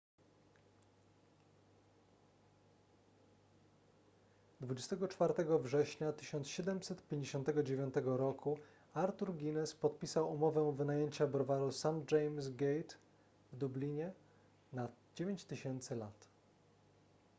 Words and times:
24 4.61 5.33
września 5.59 6.13
1759 6.13 7.93
roku 8.05 8.57
arthur 8.93 9.33
guinness 9.35 9.73
podpisał 9.73 10.33
umowę 10.33 10.73
wynajęcia 10.75 11.27
browaru 11.27 11.71
st 11.71 11.85
james' 12.11 12.55
gate 12.55 12.95
w 13.51 13.57
dublinie 13.57 14.11
na 14.73 14.87
9000 15.15 15.95
lat 15.95 16.27